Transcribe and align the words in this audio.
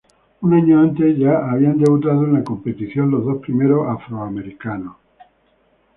Un 0.41 0.53
año 0.55 0.79
antes 0.79 1.15
ya 1.19 1.37
habían 1.51 1.77
debutado 1.77 2.25
en 2.25 2.33
la 2.33 2.43
competición 2.43 3.11
los 3.11 3.23
dos 3.23 3.37
primeros 3.37 3.87
afroamericanos. 3.87 4.95